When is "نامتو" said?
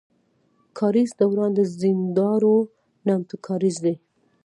3.07-3.35